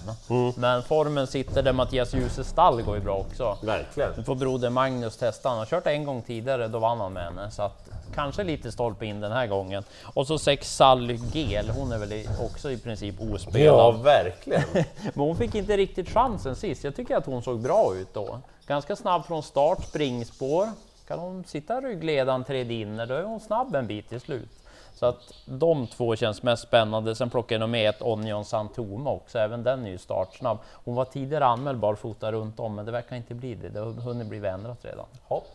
Men 0.58 0.84
formen 0.84 1.28
sitter 1.28 1.64
där 1.64 1.74
Mattias 1.74 2.14
Djuse 2.14 2.44
stall 2.44 2.82
går 2.82 2.96
ju 2.96 3.02
bra 3.02 3.18
också. 3.18 3.58
Verkligen. 3.62 4.12
Nu 4.18 4.24
får 4.24 4.36
broder 4.36 4.70
Magnus 4.70 5.18
testa. 5.18 5.50
Han 5.50 5.58
har 5.58 5.66
kört 5.66 5.88
en 5.88 6.06
gång 6.06 6.22
tidigare, 6.22 6.68
då 6.68 6.80
vann 6.80 7.00
han 7.00 7.14
med 7.14 7.24
henne. 7.24 7.52
Så 7.52 7.62
att 7.62 7.90
kanske 8.16 8.44
lite 8.44 8.72
stolpe 8.72 9.06
in 9.06 9.20
den 9.22 9.32
här 9.32 9.48
gången. 9.48 9.84
Och 10.04 10.28
så 10.28 10.40
sex 10.40 10.76
Sally 10.76 11.20
Gel, 11.34 11.70
hon 11.70 11.92
är 11.92 11.98
väl 11.98 12.28
också 12.42 12.72
i 12.72 12.78
princip 12.78 13.16
Ja, 13.20 13.36
ospelad. 13.36 14.04
verkligen. 14.04 14.64
Men 15.14 15.26
hon 15.26 15.38
fick 15.38 15.56
inte 15.56 15.78
riktigt 15.78 16.10
chansen 16.10 16.56
sist. 16.56 16.84
Jag 16.84 16.96
tycker 16.96 17.16
att 17.18 17.26
hon 17.26 17.44
såg 17.44 17.60
bra 17.60 17.96
ut 17.96 18.14
då. 18.14 18.40
Ganska 18.68 18.96
snabb 18.96 19.26
från 19.26 19.44
start, 19.44 19.84
springspår. 19.84 20.70
Kan 21.08 21.20
hon 21.20 21.44
sitta 21.44 21.82
ryggledaren 21.82 22.44
tredje 22.44 22.82
inner, 22.82 23.06
då 23.06 23.14
är 23.14 23.24
hon 23.24 23.40
snabb 23.40 23.76
en 23.76 23.88
bit 23.88 24.10
till 24.10 24.22
slut. 24.22 24.50
Så 24.94 25.06
att 25.06 25.34
de 25.46 25.88
två 25.88 26.16
känns 26.16 26.44
mest 26.44 26.64
spännande. 26.64 27.16
Sen 27.16 27.30
plockar 27.30 27.60
jag 27.60 27.70
med 27.70 27.90
ett 27.90 28.02
Onion 28.02 28.46
Santoma 28.46 29.12
också, 29.12 29.40
även 29.40 29.64
den 29.64 29.86
är 29.86 29.90
ju 29.90 29.98
startsnabb. 29.98 30.58
Hon 30.72 30.96
var 30.96 31.06
tidigare 31.06 31.46
anmäld 31.46 31.80
barfota 31.80 32.32
runt 32.32 32.60
om, 32.60 32.76
men 32.76 32.86
det 32.86 32.92
verkar 32.92 33.16
inte 33.16 33.34
bli 33.34 33.56
det. 33.56 33.70
Det 33.70 33.80
har 33.80 33.92
hunnit 33.92 34.28
bli 34.28 34.48
ändrat 34.48 34.86
redan. 34.86 35.06
Hopp. 35.24 35.48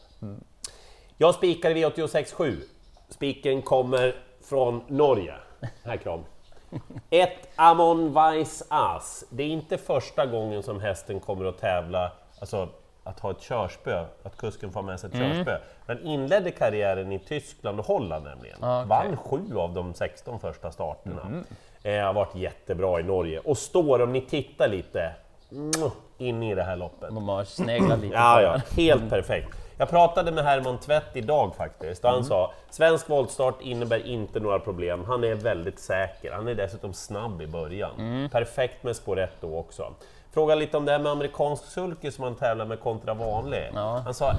Jag 1.16 1.34
spikar 1.34 1.70
i 1.70 1.84
V86.7. 1.84 2.56
Spiken 3.08 3.62
kommer 3.62 4.16
från 4.44 4.82
Norge. 4.88 5.34
Här 5.84 5.96
kram. 5.96 6.24
Ett 7.10 7.48
Amon 7.56 8.12
Weiss 8.12 8.62
As. 8.68 9.24
Det 9.30 9.42
är 9.42 9.48
inte 9.48 9.78
första 9.78 10.26
gången 10.26 10.62
som 10.62 10.80
hästen 10.80 11.20
kommer 11.20 11.44
att 11.44 11.58
tävla, 11.58 12.12
alltså 12.40 12.68
att 13.08 13.20
ha 13.20 13.30
ett 13.30 13.40
körspö, 13.40 14.04
att 14.22 14.36
kusken 14.36 14.72
får 14.72 14.82
med 14.82 15.00
sig 15.00 15.10
ett 15.10 15.16
körspö. 15.16 15.58
Den 15.86 16.06
inledde 16.06 16.50
karriären 16.50 17.12
i 17.12 17.18
Tyskland 17.18 17.78
och 17.80 17.86
Holland 17.86 18.24
nämligen. 18.24 18.64
Ah, 18.64 18.78
okej. 18.78 18.88
Vann 18.88 19.16
sju 19.16 19.56
av 19.56 19.74
de 19.74 19.94
16 19.94 20.40
första 20.40 20.70
starterna. 20.70 21.42
Eh, 21.82 22.04
har 22.04 22.12
varit 22.12 22.34
jättebra 22.34 23.00
i 23.00 23.02
Norge 23.02 23.38
och 23.38 23.58
står, 23.58 24.02
om 24.02 24.12
ni 24.12 24.20
tittar 24.20 24.68
lite, 24.68 25.12
mm, 25.52 25.90
in 26.18 26.42
i 26.42 26.54
det 26.54 26.62
här 26.62 26.76
loppet. 26.76 27.08
De 27.08 27.28
har 27.28 27.44
sneglat 27.44 28.00
lite 28.00 28.14
Ja, 28.16 28.42
ja, 28.42 28.60
helt 28.76 29.10
perfekt. 29.10 29.48
Jag 29.78 29.88
pratade 29.90 30.32
med 30.32 30.44
Herman 30.44 30.78
Tvätt 30.78 31.16
idag 31.16 31.54
faktiskt 31.56 32.04
och 32.04 32.10
han 32.10 32.24
sa 32.24 32.52
svensk 32.70 33.08
voltstart 33.08 33.62
innebär 33.62 34.06
inte 34.06 34.40
några 34.40 34.58
problem. 34.58 35.04
Han 35.04 35.24
är 35.24 35.34
väldigt 35.34 35.78
säker. 35.78 36.32
Han 36.32 36.48
är 36.48 36.54
dessutom 36.54 36.92
snabb 36.92 37.42
i 37.42 37.46
början. 37.46 38.28
Perfekt 38.32 38.82
med 38.82 38.96
spår 38.96 39.18
1 39.18 39.30
då 39.40 39.58
också. 39.58 39.94
Fråga 40.38 40.54
lite 40.54 40.76
om 40.76 40.84
det 40.84 40.92
här 40.92 40.98
med 40.98 41.12
amerikansk 41.12 41.64
sulky 41.64 42.10
som 42.10 42.24
han 42.24 42.34
tävlar 42.34 42.64
med 42.64 42.80
kontra 42.80 43.14
vanlig. 43.14 43.70
Ja. 43.74 44.02
Han 44.04 44.14
sa 44.14 44.32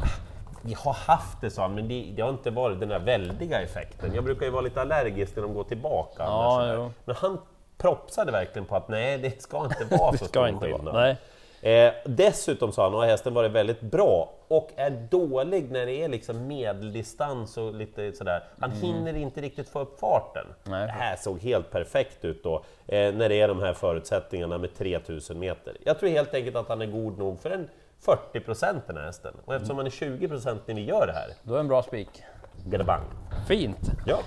vi 0.61 0.73
har 0.73 0.93
haft 0.93 1.41
det, 1.41 1.49
sa 1.49 1.61
han, 1.61 1.75
men 1.75 1.87
det, 1.87 2.11
det 2.15 2.21
har 2.21 2.29
inte 2.29 2.49
varit 2.51 2.79
den 2.79 2.89
där 2.89 2.99
väldiga 2.99 3.61
effekten. 3.61 4.13
Jag 4.15 4.23
brukar 4.23 4.45
ju 4.45 4.51
vara 4.51 4.61
lite 4.61 4.81
allergisk 4.81 5.35
när 5.35 5.43
de 5.43 5.53
går 5.53 5.63
tillbaka. 5.63 6.23
Ja, 6.23 6.89
men 7.05 7.15
han 7.15 7.37
propsade 7.77 8.31
verkligen 8.31 8.65
på 8.65 8.75
att 8.75 8.87
nej, 8.87 9.17
det 9.17 9.41
ska 9.41 9.63
inte 9.65 9.97
vara 9.97 10.11
så 10.17 10.17
ska 10.17 10.25
stor 10.27 10.47
inte 10.47 10.65
skillnad. 10.65 10.85
vara. 10.85 11.03
Nej. 11.03 11.17
Eh, 11.61 11.93
dessutom 12.05 12.71
sa 12.71 12.83
han, 12.83 12.93
har 12.93 13.05
hästen 13.05 13.33
varit 13.33 13.51
väldigt 13.51 13.81
bra 13.81 14.31
och 14.47 14.69
är 14.75 14.89
dålig 15.09 15.71
när 15.71 15.85
det 15.85 16.03
är 16.03 16.09
liksom 16.09 16.47
medeldistans 16.47 17.57
och 17.57 17.73
lite 17.73 18.13
sådär. 18.13 18.43
Han 18.59 18.71
hinner 18.71 19.15
inte 19.17 19.41
riktigt 19.41 19.69
få 19.69 19.79
upp 19.79 19.99
farten. 19.99 20.45
Nej. 20.63 20.85
Det 20.85 20.91
här 20.91 21.15
såg 21.15 21.39
helt 21.39 21.71
perfekt 21.71 22.25
ut 22.25 22.43
då, 22.43 22.55
eh, 22.87 23.13
när 23.13 23.29
det 23.29 23.41
är 23.41 23.47
de 23.47 23.59
här 23.59 23.73
förutsättningarna 23.73 24.57
med 24.57 24.75
3000 24.77 25.39
meter. 25.39 25.77
Jag 25.83 25.99
tror 25.99 26.09
helt 26.09 26.33
enkelt 26.33 26.55
att 26.55 26.67
han 26.67 26.81
är 26.81 26.85
god 26.85 27.17
nog 27.17 27.39
för 27.41 27.49
en 27.49 27.69
40 28.01 28.39
procent 28.39 28.83
den 28.87 28.97
här 28.97 29.05
hästen. 29.05 29.33
Och 29.45 29.55
eftersom 29.55 29.77
han 29.77 29.85
är 29.85 29.89
20 29.89 30.27
procent 30.27 30.61
när 30.65 30.75
vi 30.75 30.85
gör 30.85 31.07
det 31.07 31.13
här, 31.13 31.27
Då 31.43 31.55
är 31.55 31.59
en 31.59 31.67
bra 31.67 31.83
spik. 31.83 32.09
gadabang. 32.65 33.01
Fint! 33.47 33.91
Ja. 34.05 34.19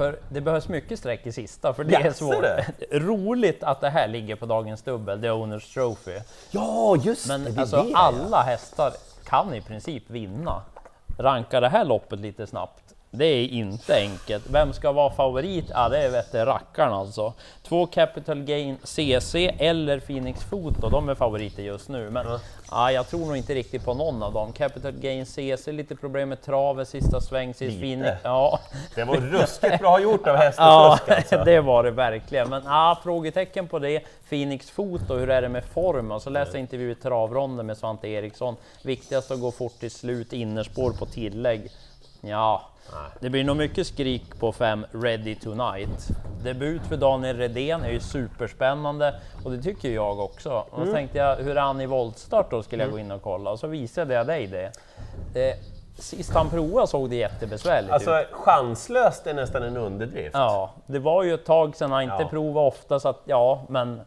För 0.00 0.18
det 0.28 0.40
behövs 0.40 0.68
mycket 0.68 0.98
streck 0.98 1.26
i 1.26 1.32
sista, 1.32 1.74
för 1.74 1.84
det 1.84 1.94
är 1.94 2.00
Jaså, 2.04 2.24
svårt. 2.24 2.42
det? 2.42 2.66
Roligt 2.98 3.62
att 3.62 3.80
det 3.80 3.90
här 3.90 4.08
ligger 4.08 4.36
på 4.36 4.46
dagens 4.46 4.82
dubbel, 4.82 5.20
The 5.20 5.30
Owners 5.30 5.74
Trophy. 5.74 6.18
ja, 6.50 6.96
just 6.96 7.28
Men 7.28 7.44
det! 7.44 7.50
är 7.50 7.60
alltså, 7.60 7.82
det, 7.82 7.90
ja. 7.90 7.98
alla 7.98 8.42
hästar 8.42 8.92
kan 9.24 9.54
i 9.54 9.60
princip 9.60 10.10
vinna. 10.10 10.62
Ranka 11.18 11.60
det 11.60 11.68
här 11.68 11.84
loppet 11.84 12.20
lite 12.20 12.46
snabbt. 12.46 12.89
Det 13.12 13.24
är 13.24 13.46
inte 13.46 13.96
enkelt. 13.96 14.44
Vem 14.50 14.72
ska 14.72 14.92
vara 14.92 15.10
favorit? 15.10 15.64
Ja, 15.68 15.88
det 15.88 15.98
är 15.98 16.46
rackarn 16.46 16.92
alltså. 16.92 17.32
Två 17.62 17.86
Capital 17.86 18.42
Gain 18.42 18.76
CC 18.84 19.34
eller 19.58 20.00
Phoenix 20.00 20.44
Foto, 20.44 20.88
de 20.88 21.08
är 21.08 21.14
favoriter 21.14 21.62
just 21.62 21.88
nu. 21.88 22.10
Men 22.10 22.26
ja, 22.70 22.92
jag 22.92 23.08
tror 23.08 23.26
nog 23.26 23.36
inte 23.36 23.54
riktigt 23.54 23.84
på 23.84 23.94
någon 23.94 24.22
av 24.22 24.32
dem. 24.32 24.52
Capital 24.52 24.92
Gain 24.92 25.26
CC, 25.26 25.72
lite 25.72 25.96
problem 25.96 26.28
med 26.28 26.42
travet 26.42 26.88
sista 26.88 27.20
sväng, 27.20 27.54
sist. 27.54 27.80
Phoenix. 27.80 28.18
Ja, 28.22 28.60
Det 28.94 29.04
var 29.04 29.16
ruskigt 29.16 29.78
bra 29.78 30.00
gjort 30.00 30.26
av 30.26 30.36
hästen 30.36 30.64
Ja, 30.64 30.98
alltså. 31.08 31.36
det 31.44 31.60
var 31.60 31.84
det 31.84 31.90
verkligen. 31.90 32.50
Men 32.50 32.62
ah, 32.66 33.00
frågetecken 33.02 33.68
på 33.68 33.78
det. 33.78 34.00
Phoenix 34.28 34.70
Foto, 34.70 35.14
hur 35.14 35.30
är 35.30 35.42
det 35.42 35.48
med 35.48 35.64
form? 35.64 36.10
Och 36.10 36.22
så 36.22 36.30
läste 36.30 36.56
jag 36.56 36.60
intervju 36.60 36.90
i 36.90 36.94
travronden 36.94 37.66
med 37.66 37.76
Svante 37.76 38.08
Eriksson. 38.08 38.56
Viktigast 38.82 39.30
att 39.30 39.40
gå 39.40 39.50
fort 39.50 39.78
till 39.80 39.90
slut, 39.90 40.32
innerspår 40.32 40.90
på 40.90 41.06
tillägg. 41.06 41.70
Ja, 42.20 42.62
det 43.20 43.30
blir 43.30 43.44
nog 43.44 43.56
mycket 43.56 43.86
skrik 43.86 44.38
på 44.40 44.52
fem 44.52 44.86
Ready 44.92 45.34
Tonight. 45.34 46.08
Debut 46.42 46.82
för 46.86 46.96
Daniel 46.96 47.36
Redén 47.36 47.82
är 47.84 47.90
ju 47.90 48.00
superspännande 48.00 49.14
och 49.44 49.50
det 49.50 49.62
tycker 49.62 49.90
jag 49.90 50.20
också. 50.20 50.64
Och 50.70 50.76
Mm. 50.78 50.88
så 50.88 50.94
tänkte 50.94 51.18
jag, 51.18 51.36
hur 51.36 51.56
är 51.56 51.60
han 51.60 51.80
i 51.80 51.86
voltstart 51.86 52.50
då? 52.50 52.62
Skulle 52.62 52.82
jag 52.82 52.92
gå 52.92 52.98
in 52.98 53.10
och 53.10 53.22
kolla 53.22 53.50
och 53.50 53.58
så 53.58 53.66
visade 53.66 54.14
jag 54.14 54.26
dig 54.26 54.46
det. 54.46 54.64
Eh, 55.40 55.56
sist 55.98 56.34
han 56.34 56.50
provade 56.50 56.86
såg 56.86 57.10
det 57.10 57.16
jättebesvärligt 57.16 57.88
ut. 57.88 57.92
Alltså 57.94 58.24
chanslöst 58.32 59.26
är 59.26 59.34
nästan 59.34 59.62
en 59.62 59.76
underdrift. 59.76 60.34
Ja, 60.34 60.70
det 60.86 60.98
var 60.98 61.22
ju 61.22 61.34
ett 61.34 61.44
tag 61.46 61.76
sedan 61.76 61.92
han 61.92 62.02
inte 62.02 62.16
Ja. 62.22 62.28
provade 62.28 62.66
ofta, 62.66 63.00
så 63.00 63.08
att 63.08 63.20
ja, 63.24 63.62
men 63.68 64.00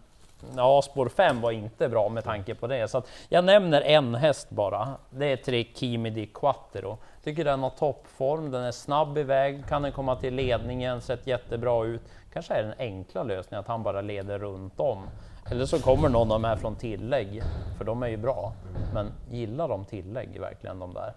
ja, 0.56 0.82
spår 0.82 1.10
5 1.10 1.42
var 1.42 1.52
inte 1.52 1.90
bra 1.90 2.10
med 2.10 2.24
tanke 2.24 2.56
på 2.56 2.68
det. 2.68 2.88
Så 2.88 2.98
att 2.98 3.08
jag 3.30 3.46
nämner 3.46 3.82
en 3.82 4.16
häst 4.16 4.50
bara. 4.50 4.96
Det 5.10 5.26
är 5.26 5.38
tre 5.38 5.66
Kimi 5.76 6.10
di 6.10 6.26
Quattro. 6.26 6.98
Tycker 7.24 7.46
den 7.46 7.64
har 7.64 7.70
toppform, 7.70 8.52
den 8.52 8.64
är 8.64 8.72
snabb 8.72 9.18
iväg, 9.18 9.68
kan 9.68 9.82
den 9.82 9.92
komma 9.92 10.16
till 10.16 10.36
ledningen, 10.36 11.02
sett 11.02 11.28
jättebra 11.28 11.86
ut. 11.86 12.02
Kanske 12.34 12.54
är 12.54 12.64
den 12.64 12.74
enkla 12.78 13.24
lösningen 13.24 13.60
att 13.60 13.68
han 13.68 13.84
bara 13.84 14.02
leder 14.02 14.40
runt 14.40 14.80
om. 14.80 15.08
Eller 15.52 15.66
så 15.66 15.80
kommer 15.80 16.10
någon 16.10 16.32
av 16.32 16.42
de 16.42 16.44
här 16.44 16.56
från 16.56 16.76
tillägg, 16.76 17.44
för 17.78 17.86
de 17.86 18.04
är 18.04 18.08
ju 18.08 18.18
bra. 18.18 18.54
Men 18.94 19.12
gillar 19.30 19.68
de 19.68 19.86
tillägg 19.86 20.40
verkligen 20.40 20.80
de 20.80 20.94
där? 20.94 21.14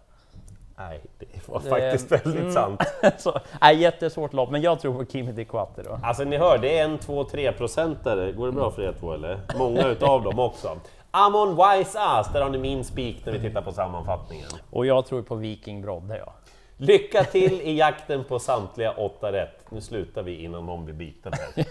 Nej, 0.78 1.00
det 1.18 1.49
var 1.49 1.61
Det- 1.61 1.68
faktiskt 1.68 2.12
väldigt 2.12 2.40
mm. 2.40 2.52
sant. 2.52 2.80
så, 3.18 3.38
nej, 3.61 3.76
jättesvårt 3.76 4.33
lopp, 4.33 4.50
men 4.50 4.62
jag 4.62 4.80
tror 4.80 5.04
på 5.04 5.11
Kimi 5.12 5.33
di 5.33 5.45
Quattro. 5.45 5.99
Alltså 6.02 6.25
ni 6.25 6.37
hör, 6.37 6.59
det 6.59 6.78
är 6.78 6.85
en 6.85 6.99
2-3 6.99 7.52
procentare. 7.52 8.33
Går 8.33 8.47
det 8.47 8.52
bra 8.52 8.71
för 8.71 8.83
er 8.83 8.92
två 9.00 9.12
eller? 9.12 9.40
Många 9.59 9.87
utav 9.87 10.23
dem 10.23 10.38
också. 10.38 10.76
Amon 11.11 11.49
Wise 11.56 12.00
Ass, 12.00 12.33
där 12.33 12.42
har 12.42 12.50
ni 12.50 12.59
min 12.59 12.85
spik 12.85 13.26
när 13.26 13.33
vi 13.33 13.40
tittar 13.40 13.62
på 13.62 13.73
sammanfattningen. 13.73 14.49
Och 14.71 14.87
jag 14.87 15.06
tror 15.06 15.23
på 15.23 15.35
Viking 15.35 15.83
Brodde, 15.83 16.18
ja. 16.18 16.33
Lycka 16.76 17.25
till 17.25 17.61
i 17.61 17.73
jakten 17.78 18.25
på 18.25 18.38
samtliga 18.38 18.90
åtta 18.92 19.33
rätt. 19.33 19.64
Nu 19.71 19.80
slutar 19.80 20.23
vi 20.23 20.42
innan 20.45 20.66
någon 20.66 20.85
blir 20.85 20.95
biten 20.95 21.33
här. 21.33 21.64